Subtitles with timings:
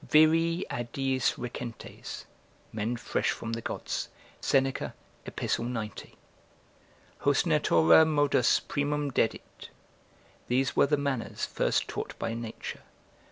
[0.09, 2.25] "Viri a diis recentes."
[2.73, 4.95] ["Men fresh from the gods." Seneca,
[5.27, 6.15] Ep., 90.]
[7.19, 9.69] "Hos natura modos primum dedit."
[10.47, 12.81] ["These were the manners first taught by nature."